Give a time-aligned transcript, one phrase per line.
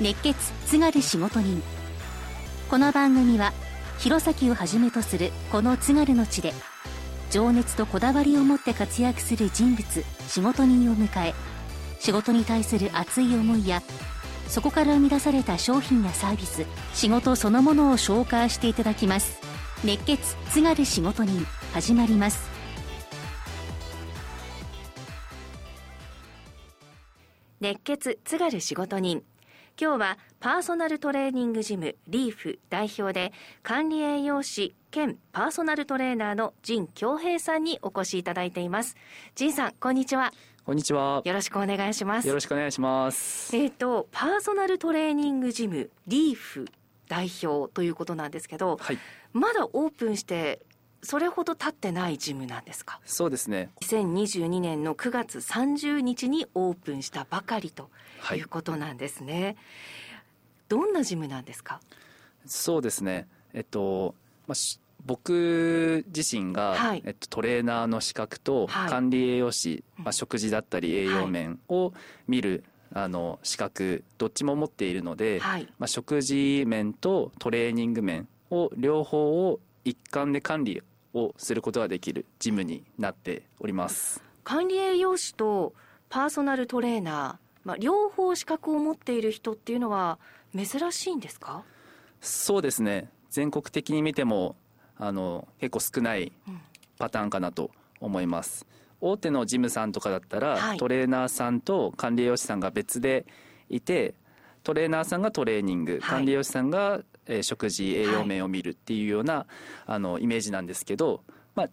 [0.00, 1.62] 熱血津軽仕事人。
[2.70, 3.52] この番組は
[3.98, 6.54] 弘前をはじめとするこの津軽の地で
[7.30, 9.84] 情熱とこだわりを持って活躍する人物
[10.26, 11.34] 仕事人を迎え
[11.98, 13.82] 仕事に対する熱い思いや
[14.48, 16.64] そこから生み出された商品やサービス
[16.94, 19.38] 仕事そのものを紹介していただきます。
[19.84, 21.44] 熱血津軽仕事人
[21.74, 22.48] 始まります。
[27.60, 29.22] 熱血津軽仕事人。
[29.80, 38.94] 今日はパーソナルトレーニングジムリーフ代表で管理栄養士兼パーソナルトレーナーの陣京平さんにお越しいただいています
[39.36, 40.34] 陣さんこんにちは
[40.66, 41.22] こんにちは。
[41.24, 43.56] よろしくお願いしますよろしくお願いします。
[43.56, 46.66] えっ、とパーソナルトレーニングジムリーフ
[47.08, 48.98] 代表ということなんですけどはい。
[49.32, 50.60] まだオープンして
[51.02, 53.00] それほど経ってないジムなんですか？
[53.06, 53.70] そうですね。
[53.82, 57.90] 2022年の9月30日にオープンしたばかりと
[58.20, 58.38] はい。
[58.38, 59.56] いうことなんですね、
[60.68, 61.80] どんなジムなんですか？
[62.46, 63.28] そうですね。
[63.54, 64.14] えっと、
[64.46, 67.02] まあ、し僕自身が、はい。
[67.06, 68.90] えっと、トレーナーの資格とはい。
[68.90, 70.04] 管理栄養士、うん。
[70.04, 71.94] まあ、食事だったり栄養面を
[72.28, 75.66] 見る、あの資格どっちも持っているので、はい。
[75.78, 80.82] まあ、食事面とトレーニング面を両方を一貫で管理
[81.14, 84.22] をすることができるジムになっております。
[84.44, 85.74] 管理栄養士と
[86.08, 90.18] パーソナルトレーナー、まあ、両方資格を持っている人っていうのは
[90.56, 91.64] 珍しいんですか、
[92.20, 93.08] そうですね。
[93.30, 94.56] 全国的に見ても
[94.96, 96.60] あの結構少ないうん。
[96.98, 98.66] パターンかなと思います。
[99.00, 100.78] 大手のジムさんとかだったら、はい。
[100.78, 103.24] トレーナーさんと管理栄養士さんが別で
[103.70, 104.14] いて
[104.62, 106.00] トレーナーさんがトレーニング、はい。
[106.00, 107.00] 管理栄養士さんが、
[107.30, 109.46] えー食事栄養面を見るっていうような、
[109.86, 111.22] あのイメージなんですけど、
[111.54, 111.68] まあ、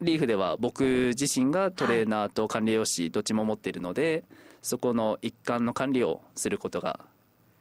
[0.00, 4.24] リーフでは僕自身がトレーナーと管理栄養士どっちも持っているので、
[4.62, 7.00] そこの一環の管理をすることが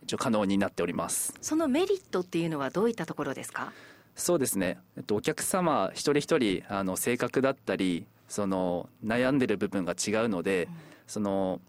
[0.04, 1.34] 一応可能になっております。
[1.42, 3.74] そのメリットっていうのはどういったところですか？
[4.16, 10.68] そうですね、えっと、お客様一人一人あの性格だったりその悩んでる部分が違うので、
[11.08, 11.62] その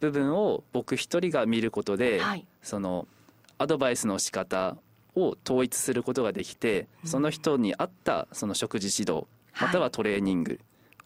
[0.00, 2.46] 部分を僕一人が見ることで、はい。
[2.62, 3.08] その
[3.58, 4.76] アドバイスの仕方
[5.16, 7.10] を統一することができて、うん。
[7.10, 9.26] その人に合ったその食事指導
[9.60, 10.60] またはトレーニング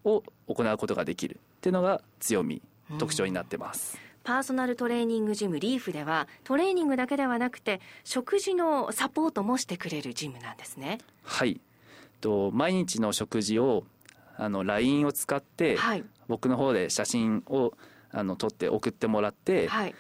[0.05, 2.61] を行うことができるっていうのが強み、
[2.99, 3.99] 特徴になってます。
[4.23, 10.99] パーソナルトレーニングジムリーフではトレーニングだけではなくて食事のサポートもしてくれるジムなんですね。
[11.23, 11.61] はい。
[12.21, 13.85] と毎日の食事を
[14.37, 16.05] あの LINE を使って、はい。
[16.29, 17.73] 僕の方で写真を
[18.13, 19.95] あの撮って送ってもらって、はい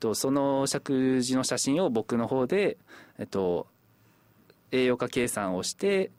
[0.00, 2.76] とその食事の写真を僕の方で、
[3.18, 3.66] えっと、
[4.72, 6.10] 栄養価計算をして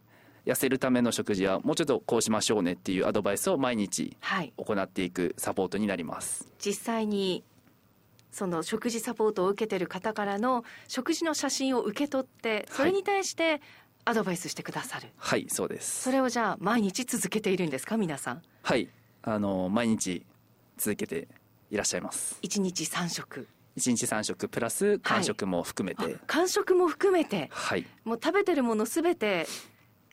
[0.45, 4.53] 痩せるための食事はもうちょっとこうしましょうねっていうアドバイスを毎日はい。
[4.57, 6.47] 行っていくサポートになります。
[6.59, 7.43] 実際に
[8.31, 13.61] その食事サポートを受けてる方からの食事の写真を受け取ってそれに対して
[14.05, 16.03] アドバイスしてくださる、はいそうです。
[16.03, 18.41] それをじゃあ毎日続けているんですか皆さん？
[18.63, 18.87] はい。
[19.23, 20.25] あの毎日
[20.77, 21.27] 続けて
[21.69, 22.39] いらっしゃいます。
[22.43, 26.15] 1日3食1日3食プラス間食も含めて。
[26.15, 27.49] あ間食も含めて。
[27.51, 27.85] はい。
[28.03, 29.47] もう食べてるものすべて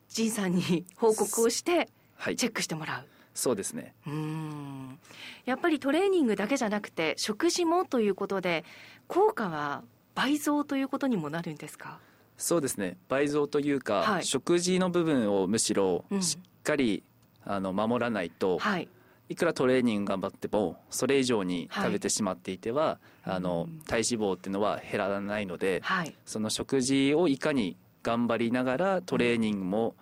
[0.07, 2.35] 仁さんに報告をしてはい。
[2.35, 3.05] チェックしてもらう。
[3.33, 3.93] そうですね。
[4.07, 4.99] うーん。
[5.45, 8.63] やっぱりトレーニングだけじゃなくて食事もということで
[9.07, 9.83] 効果は
[10.13, 11.99] 倍増ということにもなるんですか？
[12.37, 12.97] そうですね。
[13.09, 14.23] 倍増というか、はい。
[14.25, 17.03] 食事の部分をむしろうんしっかり、
[17.43, 18.87] あの守らないと、はい
[19.29, 21.85] いくらトレーニング頑張ってもそれ以上にはい。
[21.85, 26.15] 食べてしまっていては、あのうん体脂肪っていうのは減らないのではい。
[26.25, 29.95] その食事をいかに頑張りながらトレーニングも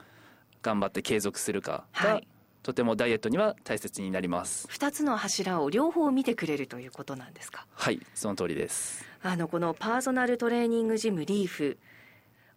[0.62, 2.28] 頑張って継続するかが、はい。
[2.64, 4.68] とてもダイエットには大切になります。
[4.72, 7.66] 2つの柱を両方見てくれるということなんですか？
[7.74, 9.06] はいその通りです。
[9.22, 11.78] あのこのパーソナルトレーニングジムリーフ。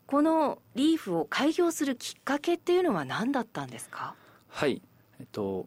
[0.07, 4.15] このリーフを開業するきっかけっていうのは何だったんですか？
[4.49, 4.81] はい
[5.19, 5.67] えっと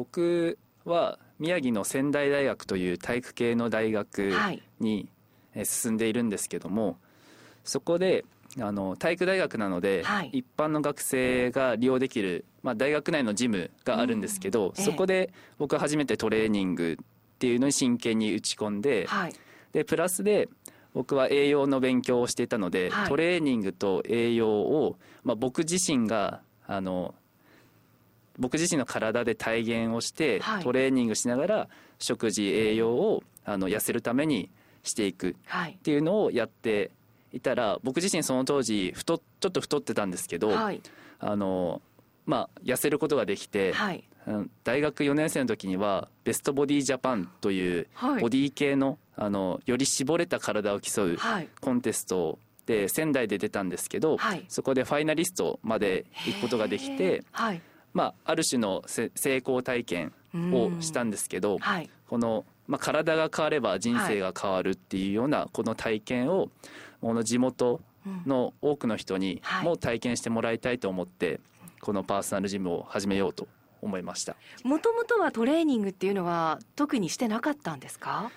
[0.00, 4.62] 僕は宮城の仙台大学という体育系の大学はい。
[4.80, 5.08] に
[5.54, 6.96] えー進んでいるんですけども
[7.64, 8.24] そこで
[8.58, 10.30] あの体育大学なので、はい。
[10.32, 19.34] 一般の学生が利用できる、まあ、大学内のジムがあるんですけど、ええそこで僕は初めてトレーニングっていうのに真剣に打ち込んで,、はい。
[19.72, 20.48] でプラスで
[20.94, 23.08] 僕は栄養の勉強をしていたので、はい。
[23.08, 27.14] トレーニングと栄養を、まあ、僕自身があの
[28.40, 30.64] 僕自身の体で体現をして、はい。
[30.64, 34.50] トレーニングしながら食事栄養をあの痩せるために
[34.82, 35.36] していく。
[35.46, 35.72] はい。
[35.72, 36.90] っていうのをやって
[37.32, 40.80] いたら僕自身その当時太っちょっと太ってたんですけど、はい。
[41.20, 41.82] あの
[42.26, 44.04] まあ痩せることができて、はい。
[44.64, 48.22] 大学4年生の時にはベストボディジャパンというはい。
[48.22, 51.48] ボディ系のあのより絞れた体を競うはい。
[51.60, 54.46] コンテストで仙台で出たんですけど、はい。
[54.48, 57.60] そこでファイナリストまで行くことができへてー、はい
[57.92, 60.12] まあ、ある種のせ成功体験
[60.52, 61.90] をしたんですけど、はい。
[62.08, 66.50] この、まあ、体が変われば人生が変わるっていうようなこの体験を
[67.00, 67.80] この地元
[68.26, 69.64] の多くの人にはい。
[69.64, 71.40] も体験してもらいたいと思って
[71.80, 73.48] このパーソナルジムを始めようと
[73.82, 74.36] 思いました。
[74.62, 78.30] もともとはトレーニングっていうのは特にしてなかったんですか？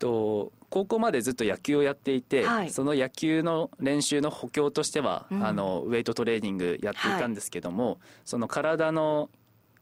[0.00, 2.70] と高校までずっと野球をやっていて、はい。
[2.70, 5.46] その野球の練習の補強としては、うん。
[5.46, 9.30] あのウェイトトレーニングやっていたんですけども、その体の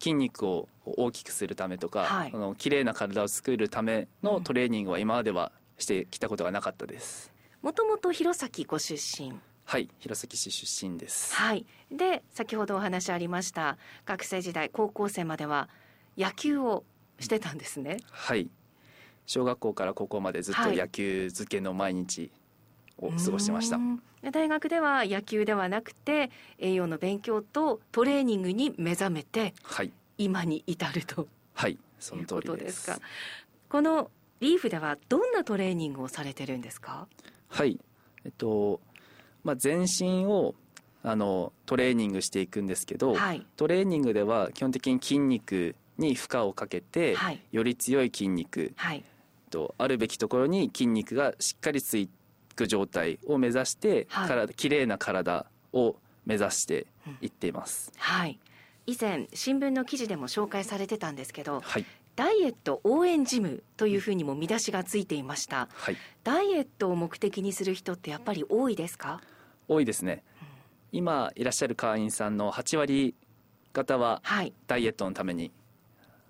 [0.01, 2.31] 筋肉を大きくするためとか、はい。
[2.31, 7.33] その綺麗な体を作るためのトレーニングは今まではしてきたことがなかったです。
[7.63, 9.33] もともと弘前ご出身。
[9.65, 11.35] はい、弘前市出身です。
[11.35, 11.67] はい。
[11.91, 13.77] で先ほどお話ありました
[14.07, 15.69] 学生時代高校生までは
[16.17, 16.85] 野球を
[17.21, 17.99] してたんですね。
[18.11, 18.49] はい。
[19.29, 20.77] 小学校から高校までずっとはい。
[20.77, 22.31] 野球漬けの毎日
[22.97, 23.79] を過ごしてました。
[24.33, 31.29] 大学では野球ではなくて栄養の勉強とトレーニングに目覚めてはい、今に至ると。
[31.55, 32.71] はい、その通りで。
[32.73, 32.99] すか。
[33.69, 34.11] この
[34.41, 37.07] リーフではどんなトレーニングをされてるんですか？
[37.49, 37.79] はい、
[38.25, 38.81] えっと、
[39.45, 40.55] まあ、全身を
[41.03, 43.45] あのトレーニングしていくんですけど、はい。
[43.57, 47.41] トレーニングでは基本的に筋肉に負荷をかけて、はい。
[47.53, 49.05] より強い筋肉はい
[49.49, 52.09] とあるべきところに筋肉がしっかりつい
[52.55, 54.29] く状態を目指して、はい。
[54.29, 55.97] 体綺麗な体を
[56.27, 56.87] 目指して
[57.21, 57.93] いっています。
[57.97, 58.39] はい。
[58.87, 61.85] 以前新聞の記事でも紹介されてたんですけどはい、
[62.17, 65.69] ダイエット応援ジムというふうにも見出しがついていました。
[65.75, 69.21] はい、ダイエットを目的にする人ってやっぱり多いですか？
[69.69, 70.25] 多いですね。
[70.91, 73.15] 今いらっしゃる会員さんの8割
[73.75, 74.55] 方ははい。
[74.67, 75.53] ダイエットのために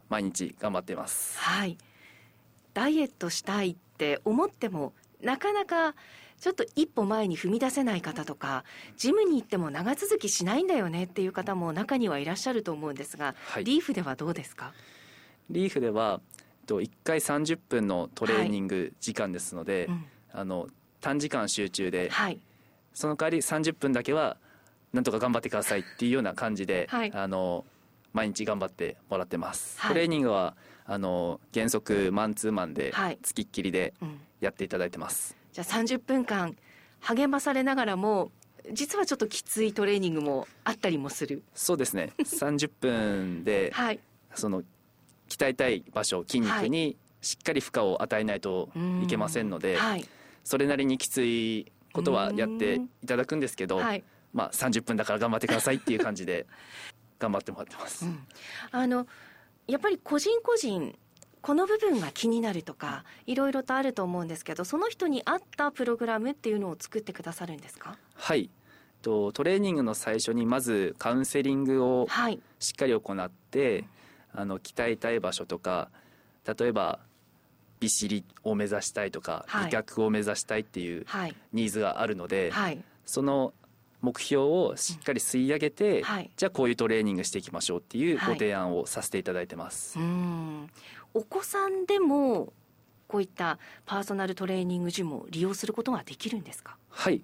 [0.09, 1.39] 毎日頑張っています。
[1.39, 1.79] はい
[2.79, 5.97] ダイエットしたいって思ってもなかなか
[6.39, 8.63] ちょっと一歩前に踏み出せない方とか
[8.97, 13.65] ジムに行っても長続きしないんだよねっていう方も中にはいらっしゃると思うんですが、はい。
[13.65, 14.73] リーフではどうですか？
[15.51, 20.05] リーフではえっと1回30分のトレーニング時間ですので、うん。
[20.33, 20.69] あの
[21.01, 22.39] 短時間集中ではい。
[22.95, 24.37] その代わり30分だけは
[24.93, 27.11] なんとか頑張ってくださいっていうような感じで、はい。
[27.13, 27.65] あの
[28.13, 29.93] 毎日頑張ってもらってます、はい。
[29.95, 30.55] トレーニングは
[30.91, 33.19] あの原則マンツーマンではい。
[33.23, 34.21] つきっきりでうん。
[34.41, 36.57] やっていただいてます、じゃあ30分間
[37.01, 38.31] 励まされながらも
[38.73, 41.43] 実はちょっときついトレーニングもあったりもする。
[41.55, 42.13] そうですね。
[42.23, 44.01] 30分ではい。
[44.35, 44.63] その
[45.29, 48.69] 鍛えたい場所筋肉にしっかり負荷を与えないと
[49.03, 50.07] いけませんので、はい。
[50.45, 54.05] それなりにきついことはやっていただくんですけど、はい。
[54.33, 56.47] まあ、30分だから頑張ってくださいっていう感じで
[57.19, 58.27] 頑張ってもらってます、うん。
[58.71, 59.07] あの
[59.69, 60.99] やっぱり個人個人
[61.41, 67.97] この部分が気になるとかいろいろとあると思うんですけどその人に合ったプログラムっていうのを作ってくださるんですか？
[68.15, 68.51] はい。
[69.01, 72.41] とトレーニングの最初にまずカウンセリングをはい。
[72.59, 73.85] しっかり行って
[74.35, 75.91] あの鍛えたい場所とか
[76.59, 76.99] 例えば
[77.79, 79.65] ビシリを目指したいとか、はい。
[79.67, 81.35] 美脚を目指したいっていうはい。
[81.53, 82.83] ニーズがあるので、はい。
[83.07, 83.55] その
[84.01, 86.31] 目標をしっかり吸い上げて、はい。
[86.37, 88.35] じゃあこういうトレーニングしていきましょうっていうはい。
[88.35, 90.71] ご提案をさせていただいてます、うん。
[91.15, 92.53] お子さんでも
[93.09, 96.77] こういったパーソナルトレーニングジムを利用することができるんですか？
[96.91, 97.23] はい。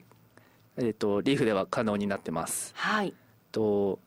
[0.76, 2.72] えっ、とリーフでは可能になってます。
[2.74, 3.14] はい。
[3.52, 4.00] と、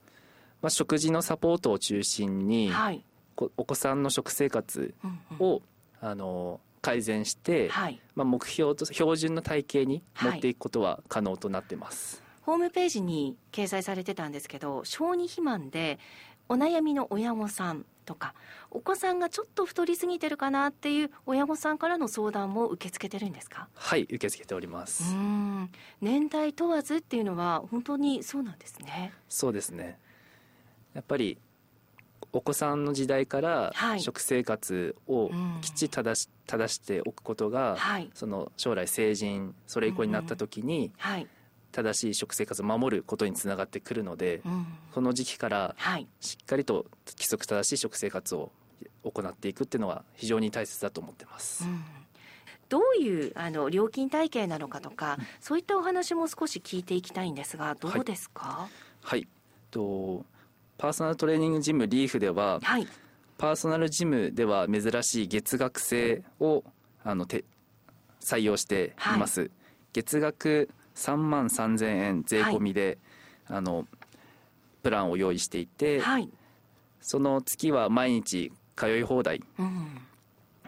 [0.62, 5.48] まあ、食事のサポートを中心に、はい、こお子さんの食生活うんうん。
[5.48, 5.62] を、
[6.02, 8.02] あの改善して、はい。
[8.16, 16.00] まあ、目標と標準の体型に持っていくことは可能となってます、ホームページに掲載されてたんですけど小児肥満で
[16.48, 18.34] お悩みの親御さんとか
[18.72, 23.68] お子さんがちょっと太りすぎてるかなっていう親御さんからの相談も受け付けてるんですか？
[23.76, 25.70] はい受け付けておりまうす、ん。
[26.00, 29.12] 年代問わずっていうのは本当にそうなんですね。
[29.28, 30.00] そうですね。
[30.94, 31.38] やっぱり
[32.32, 34.00] お子さんの時代からはい。
[34.00, 35.58] 食生活をうん。
[35.60, 38.10] きっちり正し正しておくことが、はい。
[38.14, 41.28] その将来成人それ以降になった時にはい、
[41.78, 44.66] 正しい食生活を守ることにつながってくるので、うん。
[44.96, 46.08] この時期からはい。
[46.20, 48.52] しっかりと規則正しい食生活を
[49.04, 51.84] 行っていくっていうのは非常に大切だと思ってます、うん。
[52.68, 58.68] どういうあの料金体系なのかとかそういったお話も少し聞いていきたいんですがどうですか？
[59.04, 59.28] はい。
[59.70, 60.26] と
[60.80, 62.88] パーソナルトレーニングジムリーフでははい。
[63.38, 66.64] パーソナルジムでは珍しい月額制を
[67.04, 67.46] あのて
[68.20, 69.52] 採用しています、
[69.94, 72.98] 月額3万3000円税込みで、
[73.48, 73.88] あの
[74.84, 76.30] プランを用意していて、はい。
[77.00, 80.02] その月は毎日通い放題うん。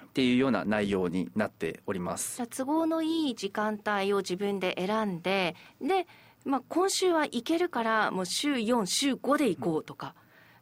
[0.01, 2.37] っていうような内容になっております。
[2.37, 6.07] じゃあ都合のいい時間帯を自分で選んでで、
[6.45, 10.15] まあ、今週は行けるからもう週4週5で行こうとか、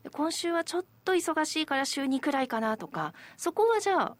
[0.03, 3.13] で今週はちょっと忙しいから週2くらいかなとか。
[3.35, 4.17] そこはじゃあ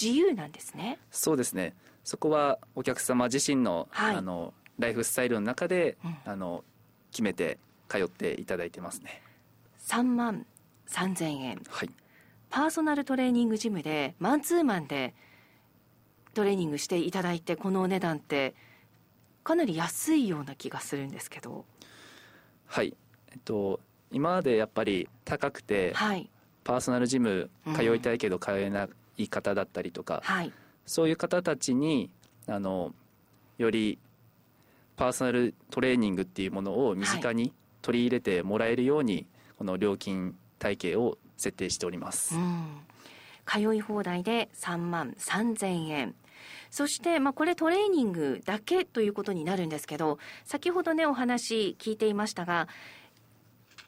[0.00, 0.98] 自由なんですね。
[1.10, 1.74] そうですね。
[2.02, 4.16] そこはお客様自身の,、はい。
[4.16, 6.16] あのライフスタイルの中で、うん。
[6.24, 6.64] あの
[7.10, 9.22] 決めて通っていただいてますね。
[9.86, 10.46] 3万
[10.88, 11.62] 3000円。
[11.68, 11.90] はい。
[12.50, 15.14] パーソナルトレーニングジムでマンツーマンで
[16.34, 18.54] トレーニングしていただいてこのお値段って
[19.44, 21.64] かなり安いような気がするんですけど。
[22.66, 22.96] はい。
[23.30, 26.28] えっと今までやっぱり高くてはい。
[26.64, 28.88] パーソナルジム通いたいけど通えな
[29.18, 30.52] い方だったりとか、はい。
[30.86, 32.10] そういう方たちに
[32.46, 32.94] あの
[33.58, 33.98] より
[34.96, 39.26] パーソナルトレーニングっていうものを身近に取り入れてもらえるように、
[39.58, 42.80] この料金体系を設定しております、うん、
[43.46, 46.14] 通い放題で3万3000円。
[46.70, 52.68] そして、まあ、これトレーニングだけということになるんですけど先ほどねお話聞いていましたが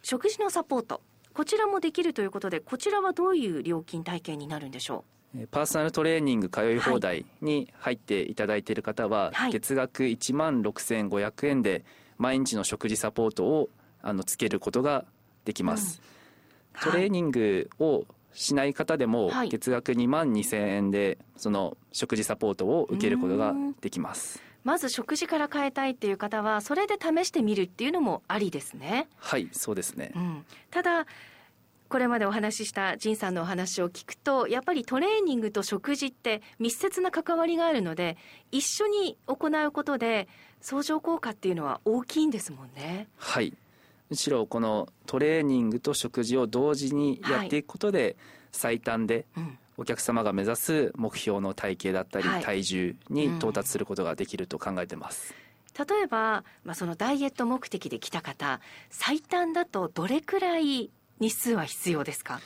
[0.03, 1.03] 食事のサポート
[1.35, 5.16] こちらもできるということでこちらはどういう料金体系になるんでしょえー
[5.51, 9.53] パーソナルトレーニング通い放題に入っていただいている方は、はい。
[9.53, 11.85] 月額1万6500円で
[12.19, 13.69] 毎日の食事サポートを
[14.03, 15.05] あのつけることが
[15.45, 16.01] できます、
[16.81, 19.49] うトレーニングをしない方でもはい。
[19.49, 24.43] 月額2万2000円でその食事サポートを受けることができます。
[24.65, 30.11] まず食事から変えたいっていう方はそれで試してみるっていうのもありですね、はいそうですね。
[30.17, 31.07] うん、ただ
[31.89, 38.17] これまでお話しした仁さんのお話を聞くとやっぱりトレーニングと食事って密接な関わりがあるので
[38.51, 40.29] 一緒に行うことで
[40.61, 43.09] 相乗効果っていうのは大きいんですもんね。
[43.17, 43.53] はい。
[44.11, 48.17] むしろこのトレーニングと食事を同時にやっていくことで、
[48.53, 49.59] 最短でうん。
[49.79, 52.43] お客様が目指す目標の体型だったり、はい。
[52.43, 55.35] 体重に到達することができると考えてます、
[55.79, 60.91] 例えば、まあ、そのダイエット目的で来た方最短だとどれくらい
[61.21, 62.41] 日数は必要ですか？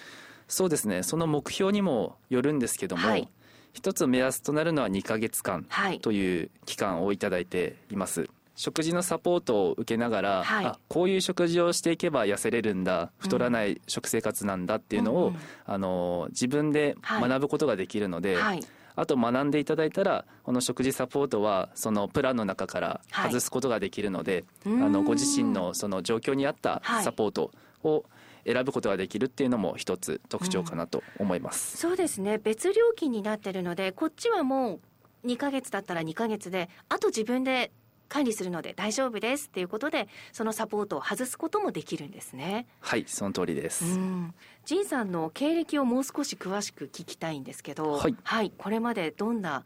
[0.48, 1.02] そうですね。
[1.02, 3.28] その目標にもよるんですけども、はい。
[3.72, 6.00] 一つ目安となるのは2ヶ月間はい。
[6.00, 8.28] という期間をいただいています。
[8.56, 10.66] 食事のサポートを受けながら、はい。
[10.66, 15.40] あこういう食事をしていけば痩せれるんだ太らない食生活なんだっていうのを、うんうん。
[15.66, 18.60] あの自分で学ぶことができるので、はい。
[18.96, 24.82] あと学んでいただいたらこの食事サポートはそのプランの中から外すことができるので、うーん。
[24.84, 27.04] あのご自身のその状況に合ったはい。
[27.04, 27.52] サポート
[27.84, 28.04] を
[28.52, 31.76] 選ぶことができるっていうのも一つ特徴かなと思います。
[31.76, 34.80] そうですね別料金になってるのでこっちはも
[35.24, 37.72] う2ヶ月だったら2ヶ月であと自分で
[38.08, 42.66] 管理するので大丈夫ですっていうことでそのサポートを外すこともできるんですね。
[42.80, 49.64] はいその通りです、うん、ジンさんの経歴をもう少し詳しく聞きたいんですけど、はいこれまでどんな、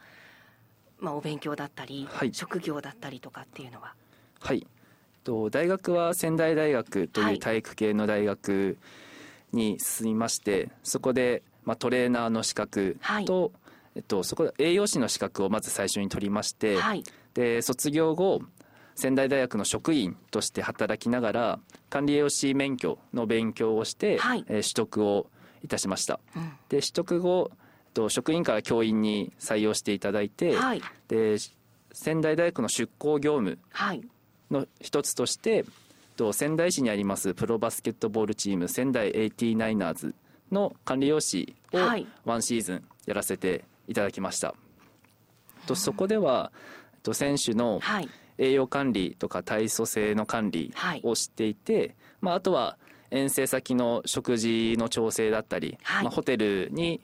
[0.99, 3.95] まあ、お勉強だったり、はい職業だったりとかっていうのは？
[4.41, 4.67] はい
[5.25, 7.35] と大学は仙台大学とはい。
[7.35, 8.79] いう体育系の大学
[9.53, 13.25] に進みまして、そこで、まあ、トレーナーの資格はい。
[13.25, 13.53] と、
[13.97, 17.05] えっと、そこで栄養士の資格をまず最初に取りまして、はい、
[17.35, 18.43] で卒業後
[18.97, 21.59] 仙台大学の職員として働きながら
[21.91, 24.45] 管理栄養士免許の勉強をして、はい。
[24.49, 25.27] えー取得を
[25.63, 26.21] いたしました。
[26.37, 26.53] うん。
[26.69, 27.51] で取得後
[27.95, 30.83] と職員から教員に採用していただいて、はい。
[31.09, 31.37] で
[31.93, 34.03] 仙台大学の出向業務はい
[34.51, 35.65] の一つとしてえっ
[36.17, 40.15] と仙台市にありますプロバスケットボールチーム仙台 89ers
[40.53, 42.07] の管理栄養士をはい。
[42.25, 44.55] ワンシーズンやらせていただきました、
[45.67, 46.53] とそこでは
[46.95, 48.09] えっと選手のはい。
[48.37, 51.01] 栄養管理とか体組成の管理はい。
[51.05, 52.79] をしていて、まあ、あとは
[53.11, 56.05] 遠征先の食事の調整だったり、はい。
[56.05, 57.01] まあ、ホテルに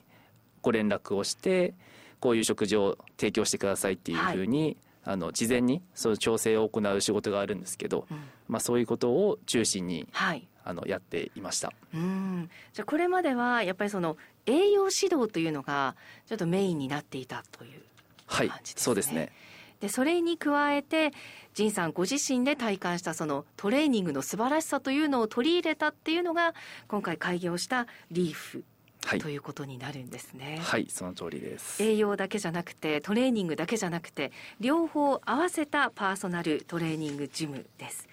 [0.61, 1.73] ご連絡をして
[2.19, 8.17] こういう食事を提供してくださいっていうふうに、あの事前にその調整を行う仕事があるんですけど、うん。
[8.47, 10.47] まあ、そういうことを中心にはい。
[10.63, 11.73] あのやっていました。
[11.93, 12.49] うん。
[12.73, 15.95] じゃあこれまではやっぱりその栄養指導というのが
[16.27, 17.81] ちょっとメインになっていたという
[18.27, 18.83] はい感じですね。
[18.83, 19.31] そうですね。
[19.79, 21.11] でそれに加えて
[21.55, 26.53] 仁さんご自身で体感したそのトレーニングの素晴らしさというのを取り入れたっていうのが
[26.87, 28.63] 今回開業したリーフ
[29.05, 29.19] はい。
[29.19, 30.59] ということになるんですね。
[30.61, 31.81] はいその通りです。
[31.81, 38.07] 栄養だけじゃなくてトレーニングだけじゃなくて両方合わせたパーソナルトレーニングジムです、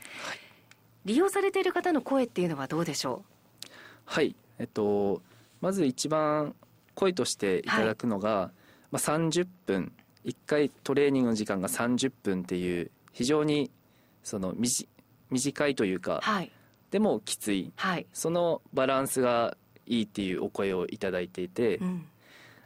[1.04, 3.23] 利用されている方の声っていうのはどうでしょ
[4.04, 5.23] はいえっと
[5.61, 6.54] まず一番
[6.95, 8.50] 声としていただくのが、
[8.90, 9.92] まあ、30分
[10.25, 13.71] 1回トレーニングの時間が30分っていう非常に
[14.23, 14.87] その短
[15.30, 16.50] 短いというかうはい。
[16.90, 17.71] でもきつい。
[17.76, 18.07] はい。
[18.12, 19.57] そのバランスが
[19.88, 22.07] いいっていうお声をいただいていて、うん。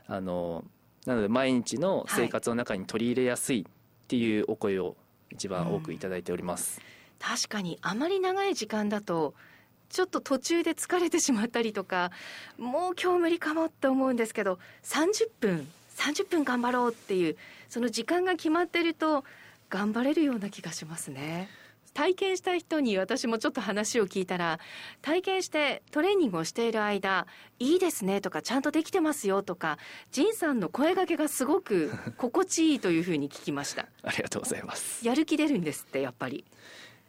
[0.06, 0.64] あの
[1.06, 4.96] なので毎日の生活の中に取り入れやすいっていうお声を
[5.30, 6.80] 一番多くいただいております、
[7.18, 9.34] 確かにあまり長い時間だと
[9.88, 12.10] ちょっと途中で疲れてしまったりとか
[12.58, 17.36] もう今日無理かもって思うんですけど30分30分頑張ろうっていう
[17.68, 19.24] その時間が決まってると
[19.70, 21.48] 頑張れるような気がしますね。
[21.94, 24.58] 体験した人に私もちょっと話を聞いたら
[25.02, 27.26] 体験してトレーニングをしている間
[27.58, 29.78] いいですねとかちゃんとできてますよとか
[30.10, 33.86] 仁さんの声掛けがすごく 心地いいというふうに聞きました。
[34.02, 35.06] ありがとうございます。
[35.06, 36.44] やる気出るんですってやっぱり。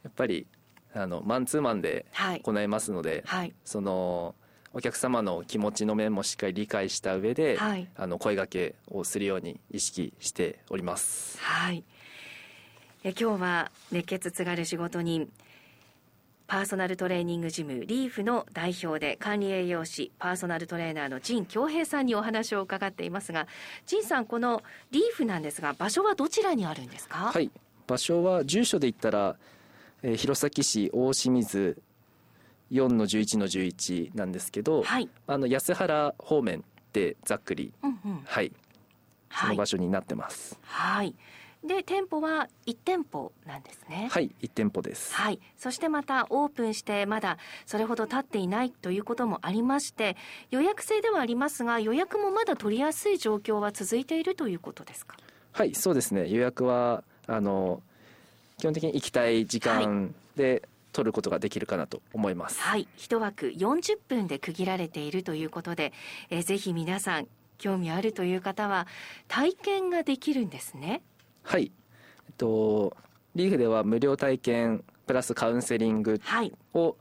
[0.04, 0.48] やっぱり
[0.94, 2.42] あのマンツーマンではい。
[2.42, 3.54] 行いますので、はい。
[3.64, 4.36] その
[4.74, 7.88] お客様の気持ちの面もしっかり理解した上で、はい。
[7.96, 11.38] あの声掛けをするように意識しております。
[11.40, 11.84] はい。
[13.04, 15.30] え今日は熱血津軽仕事人
[16.48, 23.48] パーソナルトレーニングジムリーフの代表で管理栄養士パーソナルトレーナーの陣恭平さんにお話を伺っていますが
[23.86, 27.32] 陣さんこのリーフなんですが場所はどちらにあるんですか？
[27.34, 27.50] はい。
[27.88, 29.36] 場所は住所で言ったら、
[30.04, 31.82] えー弘前市大清水
[32.72, 35.10] 4の11の11なんですけど、はい。
[35.28, 36.62] あの安原方面っ
[36.94, 38.22] てざっくりうんうん。
[38.26, 38.52] はい。
[39.32, 39.50] そはい。
[39.52, 40.58] の場所になってます。
[40.64, 41.14] はい
[41.66, 44.10] で店舗は1店舗なんですね。
[44.12, 45.14] はい、1店舗です。
[45.16, 50.18] はい、そしてまたオープンしてまだそれほど経っていないということもありまして
[50.52, 55.16] 予約制ではありますが予約もまだ取りやすい状況は続いているということですか？
[55.54, 56.28] はいそうですね。
[56.30, 57.82] 予約はあの
[58.58, 62.60] 基本的に行きたい時間で取ることができるかなと思います。
[62.60, 62.88] はい。
[62.98, 65.94] 一枠40分で区切られているということで、
[66.30, 67.28] えーぜひ皆さん
[67.58, 68.88] 興味あるという方は
[69.28, 71.02] 体験ができるんですね
[71.44, 71.72] はい。
[72.28, 72.96] えっと
[73.36, 76.54] リーフでは無料体験プラスカウンセリングはい。
[76.74, 76.96] を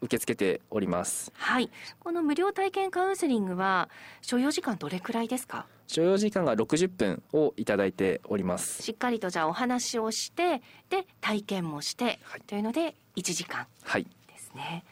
[0.00, 1.32] 受け付けております。
[1.34, 1.70] はい。
[1.98, 3.88] この無料体験カウンセリングは
[4.22, 5.66] 所要時間どれくらいですか？
[5.88, 8.82] 所要時間が60分をいただいております。
[8.82, 12.40] しっかりとじゃあお話をしてで体験もして、はい。
[12.46, 14.04] というので1時間はい。
[14.28, 14.84] ですね。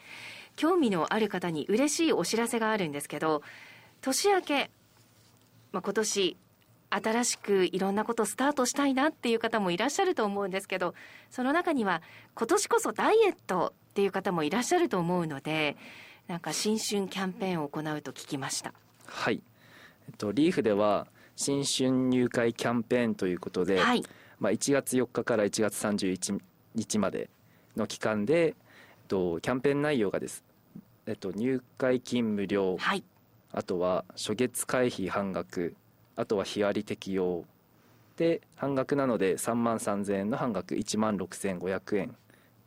[0.57, 3.43] 興味のある方に嬉しいお知らせがあるんですけど
[4.01, 4.71] 年明け、
[5.71, 6.37] まあ、今年
[6.89, 10.93] 新しくいろんなことをスタートしたいなっていう方もいらっしゃると思うんですけど
[11.29, 12.01] その中には
[12.35, 15.75] 今年こそダイエットっていう方もいらっしゃると思うので
[16.27, 18.73] なんか新春キャンペーンを行うと聞きました。
[19.05, 19.41] はい、
[20.07, 24.03] えっと、リーフでは新春入会キャンペーンということで、はい。
[24.39, 26.39] まあ、1月4日から1月31
[26.75, 27.29] 日まで
[27.75, 28.53] の期間で、えっ
[29.07, 30.43] と、キャンペーン内容がです、
[31.05, 32.77] えっと、入会金無料。
[32.77, 33.03] はい。
[33.53, 35.75] あとは初月会費半額
[36.17, 37.45] あとは日割り適用。
[38.17, 42.15] で半額なので3万3000円の半額1万6500円。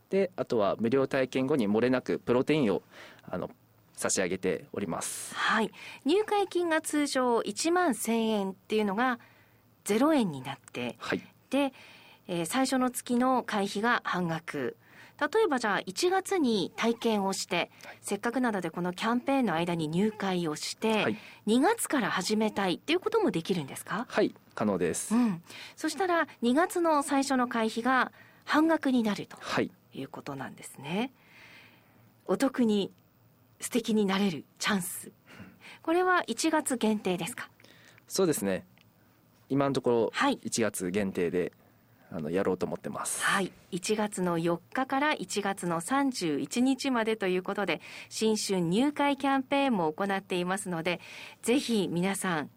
[0.09, 2.83] であとは無料体験後に漏れなくプロテインを
[3.29, 3.51] あの
[3.95, 5.35] 差し上げております。
[5.35, 5.71] はい。
[6.05, 9.19] 入会金が通常1万1000円っていうのが
[9.85, 11.23] 0円になってはい。
[11.51, 11.73] で、
[12.29, 14.77] えー最初の月の会費が半額
[15.21, 21.17] 例えばじゃあ1月に体験をして、せっかくなのでこのキャンペーンの間に入会をして、はい。
[21.47, 24.07] 2月から始めたいっていうこともできるんですか？
[24.09, 25.15] はい可能です。
[25.15, 25.43] うん、
[25.77, 28.13] そしたら2月の最初の会費が
[28.45, 29.71] 半額になるとはい。
[29.93, 31.13] いうことなんですね。
[32.27, 32.93] お得に
[33.61, 35.11] 素敵になれるチャンス。
[35.83, 37.51] これは1月限定ですか？
[38.09, 38.65] そうですね。
[39.49, 40.39] 今のところはい。
[40.45, 41.53] 1月限定で
[42.13, 43.23] あのやろうと思ってます。
[43.23, 43.53] はい。
[43.73, 51.01] 1月の4日から1月の31日までということで新春入会キャンペーンも行っていますので
[51.43, 52.51] ぜひ皆さん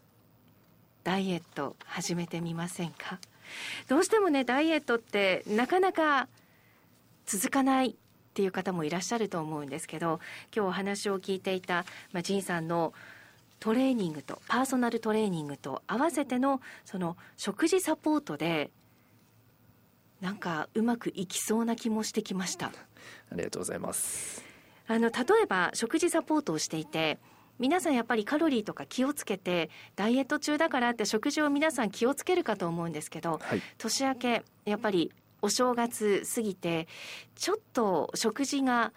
[1.03, 3.19] ダイエット始めてみませんか？
[3.87, 6.27] どうしてもねダイエットってなかなか
[7.25, 7.95] 続かないっ
[8.33, 10.19] ていう方もいらっしゃると思うんですけど
[10.55, 12.93] 今日お話を聞いていた、まあ、ジンさんの
[13.59, 18.71] トレーニングとパーソナルトレーニングと合わせてのその食事サポートで
[20.23, 22.67] なんかうまくいきそうな気もしてきました。
[22.67, 22.71] あ
[23.35, 24.41] りがとうございます。
[24.87, 27.19] あの例えば食事サポートをしていて
[27.59, 33.61] 皆さんやっぱりカロリーとか気をつけてダイエット中だからって食事を皆さん気をつけるかと思うんですけどはい。
[33.77, 36.87] 年明けやっぱりお正月過ぎて
[37.35, 38.93] ちょっと食事が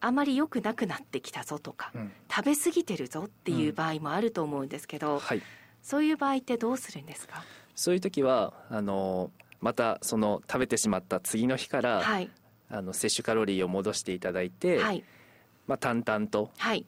[0.00, 2.12] あまり良くなくなってきたぞとかうん。
[2.30, 5.42] 食べ過ぎてるぞっていう場合もあると思うんですけど、はい。
[5.82, 7.42] そういう場合ってどうするんですか？
[7.74, 12.30] そういう時はあのまたその食べてしまった次の日から、はい。
[12.72, 15.02] あの摂取カロリーを戻していただいて、はい。
[15.66, 16.86] まあ、淡々とはい。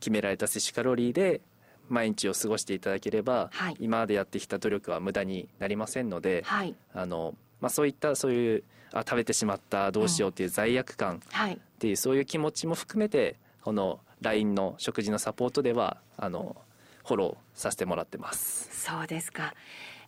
[0.00, 1.40] 決められた摂取カロリーで
[1.88, 3.76] 毎日を過ごしていただければ、はい。
[3.80, 6.74] 今までやってきた努力は無駄になりませんので、はい。
[6.94, 11.60] あのまあ、そういったそういうあ食べてしまったどうしようっていう罪悪感っはい。
[11.78, 16.56] ていうそういう気持ちも含めてこの LINE の食事のサポートではあの
[17.06, 18.68] フォローさせてもらってます。
[18.72, 19.54] そうですか。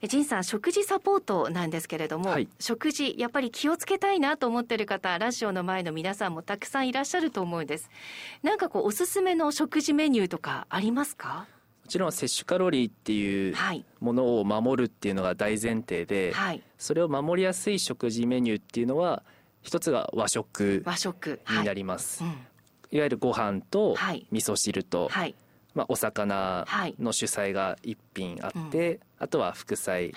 [0.01, 7.91] 仁さん食事サポートなんですけれども、はい、食事やっぱり気をつけたいなと思ってる方ラジオの前の皆さんもたくさんいらっしゃると思うんです。
[8.43, 11.47] なんかこうおすすめの食事メニューとかありますか？
[11.85, 13.55] もちろん摂取カロリーっていう
[13.99, 19.23] ものを守るっていうのが大前提で、はい、それを守りやすい食事メニューっていうのは
[19.63, 21.41] 一つが和食和食。
[21.51, 22.39] になります、はいうん、
[22.97, 23.97] いわゆるご飯と
[24.31, 25.35] 味噌汁と、はい、
[25.75, 26.67] まあ、お魚
[26.99, 30.13] の主菜が一品あって、うん、あとは副菜、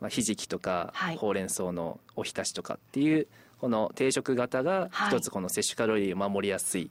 [0.00, 3.26] まあ、ひじきとか、ほうれん草のおひたしとかっていう
[3.60, 6.90] この定食型が一つこの摂取カロリーを守りやすい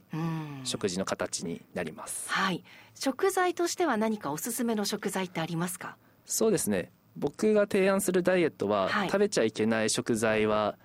[0.64, 2.64] 食事の形になります、はい、
[2.94, 5.96] 食材としては何かおすすめの食材ってありますか？
[6.24, 6.90] そうですね。
[7.16, 10.76] 僕が提案するダイエットは、はい、食べちゃいけない食材は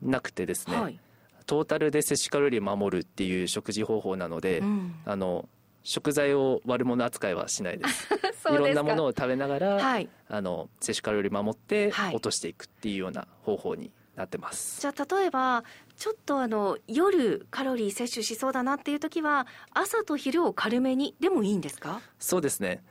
[0.00, 0.98] なくてですね、はい、
[1.44, 5.46] トータルで摂取カロリーを守るっていう食事方法なので、うん、あの
[5.88, 8.08] 食材を悪者扱いはしないです。
[8.52, 14.82] いろんなものを食べながら、はい、あの摂取カロリー守って落としていくっていうような方法になってます。
[14.82, 15.64] じゃあ例えば
[15.96, 22.02] ちょっとあの夜カロリー摂取しそうだなっていう時は朝と昼を軽めにでもいいんですか？
[22.18, 22.84] そうですね。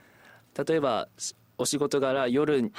[0.67, 1.07] 例えば
[1.57, 2.71] お仕事柄夜に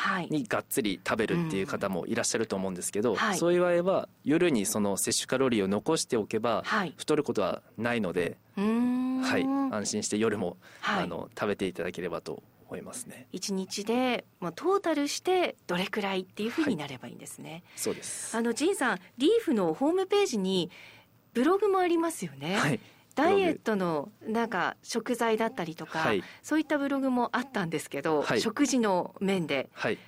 [0.46, 6.62] がっつり食べるっていう方もいらっしゃると思うんですけど、はい、そういう場合は夜にその摂取カロリーを残しておけば
[6.96, 13.26] 太ることはないので、はい、安心して夜も、はい、あの食べていただければと思いますね。
[13.32, 18.36] 一日で、まあ、トータルしてどれくらいっていうふうになればいいんですね、はい、そうです。
[18.36, 20.70] あの仁さんリーフのホームページに
[21.34, 22.80] ブログもありますよね、はい、
[23.18, 29.98] ダイエットのなんか食材だったりとか、はい、そういったブログもあったんですけど、はい、食事の面で、はい、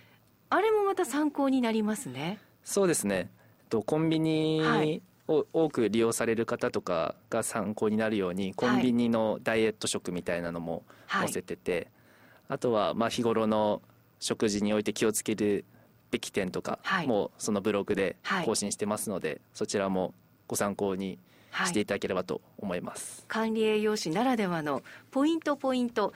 [0.49, 2.39] あれもまた参考になりますね？
[2.63, 3.29] そうですね。
[3.69, 4.63] とコンビニ
[5.27, 11.89] を多く利用される方とかが参考になるようにコンビニのダイエット食みたいなのも載せてて、
[12.49, 13.83] あとはまあ日頃の
[14.21, 15.65] 食事において気をつける
[16.13, 20.15] べき点とかもそのブログで更新してますので、はい、そちらも
[20.47, 21.19] ご参考に
[21.67, 26.13] していただければと思います、はい、管理栄養士ならではのポイントポイント。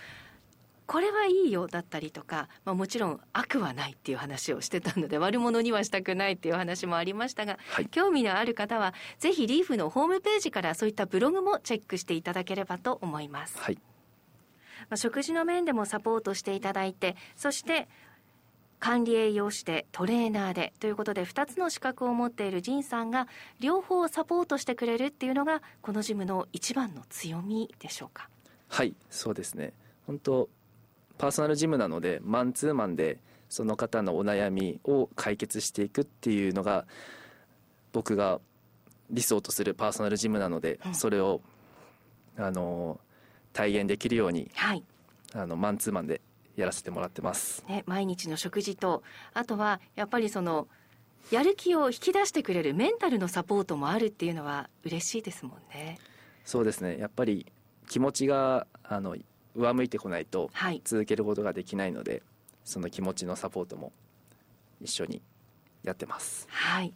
[0.86, 13.56] これはいいよだったりとか、まあ、もちろん悪はないっていう話をしてたので悪者にはしたくないっていう話もありましたが、はい、興味のある方はぜひリーフのホームページからそういったブログもチェックしていただければと思います。
[13.58, 13.78] はい。
[14.90, 17.88] まあ、食事の面でもサポートしていただいてそして
[18.84, 28.28] 管理栄養士でトレーナーでということで2つの資格を持っている仁さんが両方サポートしてくれるっていうのがこのジムの一番の強みでしょうか？
[28.68, 29.72] はいそうですね。
[30.06, 30.50] 本当
[31.16, 36.84] パーソナルジムなのでマンツーマンでその方のお悩みを解決していくっていうのが
[37.94, 38.38] 僕が
[39.08, 41.40] 理想とするパーソナルジムなので、うん、それを
[42.36, 43.00] あの
[43.54, 44.84] 体現できるように、はい、
[45.32, 46.20] あのマンツーマンで
[46.56, 50.68] やらせてもらってます、ね、毎日の食事とあとはやっぱりその
[51.30, 55.98] やる気を引き出してくれるメンタルのサポートもあるっていうのは嬉しいですもんね。
[56.44, 56.98] そうですね。
[56.98, 57.50] やっぱり
[57.88, 59.16] 気持ちがあの
[59.54, 60.50] 上向いてこないと
[60.84, 62.22] 続けることができないので、はい、
[62.64, 63.92] その気持ちのサポートも
[64.82, 65.22] 一緒に
[65.82, 66.46] やってます。
[66.50, 66.92] はい。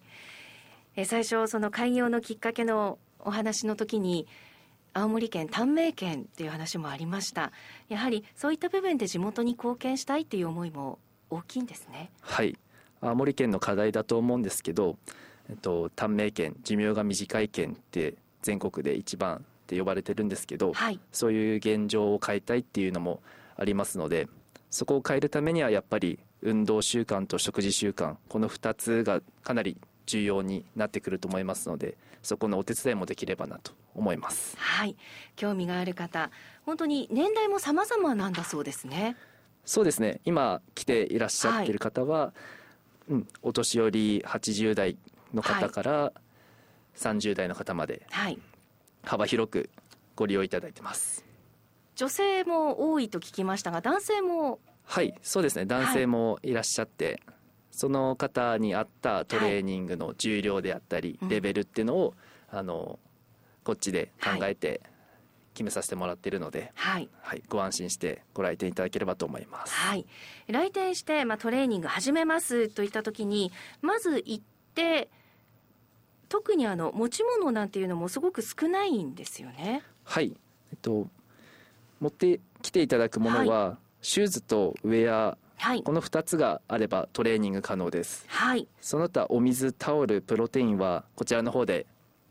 [0.97, 4.27] え最初その開業のきっかけのお話の時に
[4.99, 7.53] 青森県短命県っていう話もありました。
[7.89, 10.99] やはりそういった部分で地元に貢献したいっていう思いも
[11.31, 12.11] 大きいんですね。
[12.21, 12.59] はい。
[13.01, 14.97] 青森県の課題だと思うんですけど、
[15.49, 23.23] えっと、短命県寿命が短い県って全国で一番って呼ばれてるんですけど、はい、そういう現状を変えたいっていうのも
[23.57, 24.29] ありますので
[24.71, 29.77] そこを変えるためにはやっぱり運動習慣と食事習慣この2つがかなり
[30.09, 34.57] 重要になってくると思いますのでそこのお手伝いもできればなと思います。
[34.59, 34.97] はい。
[35.37, 36.31] 興味がある方
[36.65, 39.17] 本当に年代も様々なんだそうですね。
[39.65, 40.21] そうですね。
[40.25, 42.33] 今来ていらっしゃってる方は、は
[43.11, 44.97] い、うん、お年寄り80代
[45.35, 46.13] の方から
[46.97, 48.39] 30代の方まで、はい、
[49.05, 49.71] 幅広く
[50.17, 51.25] ご利用いただいてます。
[51.97, 55.15] 女性も多いと聞きましたが男性もはい。
[55.23, 55.67] そうですね。
[55.67, 57.38] 男性もいらっしゃって、はい
[57.79, 62.15] その方に合ったトレーニングの重量であったり、レベルっていうのを、
[62.51, 62.99] あの
[63.63, 64.81] こっちで考えて
[65.55, 69.73] 決めさせてもらっているので、はい、はい、ご安心してご来店いただければと思います。
[69.73, 70.07] はい、
[70.49, 74.43] 来店して、まあ、トレーニング始めますといった時にまず行っ
[74.75, 75.09] て
[76.29, 79.85] 特にあの持ち物なんていうのもすごく少ないんですよね。
[80.03, 80.35] はい、
[80.73, 81.07] えっと
[82.01, 91.87] 持ってきていただくものは、はい、シューズとウェアはい、この2つがあればトレーニング可能です、はい、その他お水タオルプロテインはこちらの方で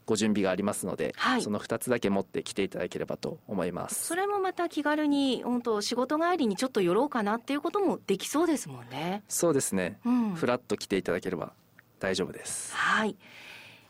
[0.08, 1.42] ご準備がありますので、はい。
[1.42, 4.08] その2つだけ持ってきていただければと思います。
[4.08, 9.22] それもまた気軽に本当仕事帰りにちょっと寄ろうかなっていうこともできそうですもんね。
[9.28, 11.52] そうですね、うん、フラッと来ていただければ
[12.00, 12.74] 大丈夫です。
[12.74, 13.18] はい。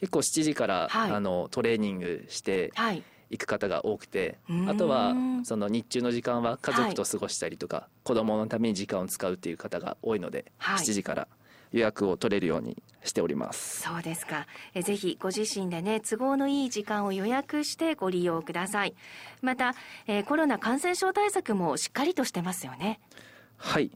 [0.00, 1.10] 結構7時から、はい。
[1.10, 3.02] あのトレーニングしてはい、
[3.34, 11.28] 行く方が多くてあとはその日中の時間は家族と過ごしたりとか、子供のために時間を使うっていう方が多いので、はい7時から
[11.72, 14.46] 予約を取れるようにしておりますそうですか。
[14.74, 18.94] えぜひご自身でね都合のいい時間を予約してご利用ください。
[19.42, 19.74] また、
[20.06, 23.00] えーコロナ感染症対策もしっかりとしてますよね。
[23.56, 23.90] はい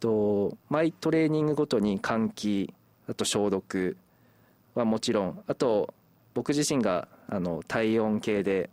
[0.00, 2.72] と毎トレーニングごとに換気
[3.08, 3.96] あと消毒
[4.74, 5.92] はもちろんあと
[6.34, 8.70] 僕自身があの体温計で、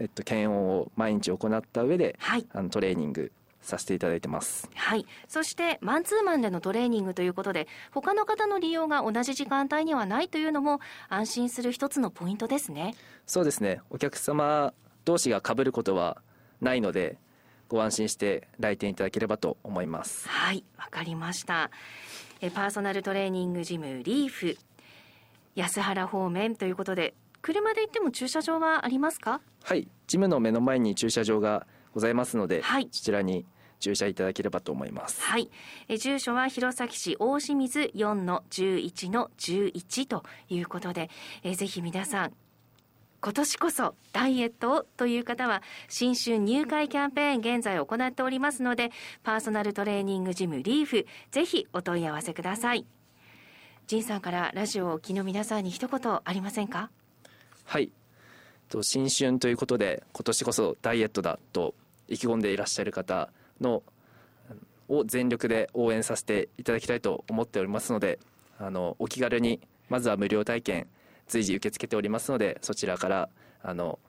[0.00, 2.46] えっと、検温を毎日行った上ではい。
[2.52, 12.94] あのトレーニングさせていただいてますはい、そしてマンツーマンでのトレーニングということで他の方の利用が同じ時間帯にはないというのも安心する一つのポイントですね。
[13.26, 14.72] そうですねお客様
[15.04, 16.22] 同士が被ることは
[16.62, 17.18] ないので
[17.68, 21.70] ご安心して来店いただければと思いますはい、わかりました。
[22.40, 24.56] えパーソナルトレーニングジムリーフ
[25.54, 29.40] 安原方面ということで車で行っても駐車場はありますか？
[29.64, 32.88] はいジムの目の前に駐車場がございますので、はい。
[32.92, 33.46] そちらに
[33.80, 35.22] 駐車いただければと思います。
[35.22, 35.50] はい、
[35.88, 41.08] え住所は弘前市大清水4の11の11ということで、
[41.42, 42.32] えぜひ皆さん
[43.22, 48.90] 今年こそダイエットをという方は新春入会キャンペーン現在行っておりますので
[49.22, 52.86] パーソナルトレーニングジムリーフぜひお問い合わせください。
[53.86, 56.90] 仁さんからラジオをお聞きの皆さんに一言ありませんか？
[57.70, 57.92] はい。
[58.68, 61.76] と新春ということで今年こそダイエットだと
[62.08, 63.30] 意気込んでいらっしゃる方
[63.60, 63.84] の
[64.88, 68.18] を全力で応援させていただきたいと思っておりますので
[68.58, 70.88] あのお気軽にまずは無料体験
[71.28, 73.28] 随時受け付けておりますのでそちらから
[73.62, 74.00] あの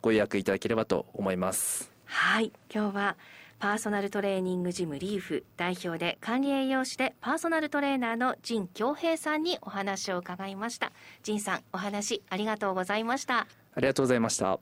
[0.00, 1.92] ご予約いただければと思います。
[2.06, 2.52] はい。
[2.74, 3.16] 今日は
[3.58, 10.92] パーソナルトレーニングジムリーフ代表で管理栄養士でパーソナルトレーナーの陣京平さんにお話を伺いました。
[11.22, 13.46] 陣さんお話ありがとうございました。
[13.74, 14.58] ありがとうございました。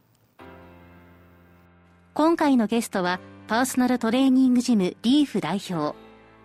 [2.15, 5.97] 今回のゲストはパーソナルトレーニングジムリーフ代表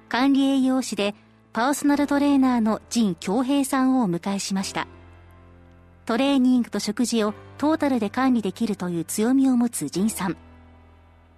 [0.09, 1.13] 管理栄養士で
[1.53, 4.88] パーソナルトレーナーの陣京平さんをお迎えしました。
[6.07, 10.38] トレーニングと食事をトータルで管理できるという強みを持つ陣さん。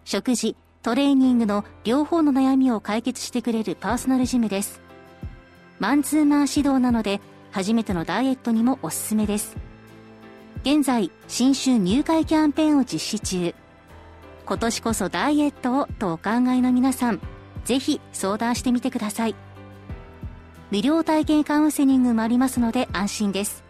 [0.06, 4.82] 食事トレーニングの両方の悩みを解決してくれるパーソナルジムです。
[5.80, 9.56] マンツーマン指導なので初めてのダイエットにもおすすめです。
[10.63, 13.54] 現在新春入会キャンペーンを実施中。
[14.46, 17.22] 今年こそダイエットをとお考えの皆さん
[17.63, 19.36] ぜひ相談してみてください。
[20.72, 23.63] 無料体験カウンセリングもありますので安心です。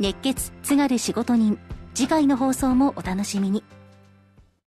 [0.00, 1.56] 熱血津軽仕事人
[1.94, 3.62] 次回の放送もお楽しみに。